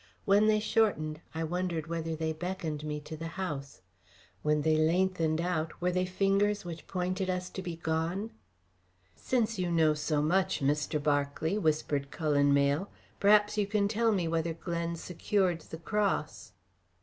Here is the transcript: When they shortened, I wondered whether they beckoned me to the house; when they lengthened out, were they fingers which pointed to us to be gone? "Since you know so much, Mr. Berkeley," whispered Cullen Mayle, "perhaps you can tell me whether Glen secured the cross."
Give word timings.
When 0.25 0.47
they 0.47 0.59
shortened, 0.59 1.21
I 1.35 1.43
wondered 1.43 1.85
whether 1.85 2.15
they 2.15 2.33
beckoned 2.33 2.83
me 2.83 2.99
to 3.01 3.15
the 3.15 3.27
house; 3.37 3.83
when 4.41 4.63
they 4.63 4.75
lengthened 4.75 5.39
out, 5.39 5.79
were 5.79 5.91
they 5.91 6.07
fingers 6.07 6.65
which 6.65 6.87
pointed 6.87 7.27
to 7.27 7.33
us 7.33 7.51
to 7.51 7.61
be 7.61 7.75
gone? 7.75 8.31
"Since 9.15 9.59
you 9.59 9.69
know 9.69 9.93
so 9.93 10.19
much, 10.23 10.59
Mr. 10.59 10.97
Berkeley," 10.99 11.55
whispered 11.55 12.09
Cullen 12.09 12.51
Mayle, 12.51 12.89
"perhaps 13.19 13.59
you 13.59 13.67
can 13.67 13.87
tell 13.87 14.11
me 14.11 14.27
whether 14.27 14.55
Glen 14.55 14.95
secured 14.95 15.61
the 15.61 15.77
cross." 15.77 16.53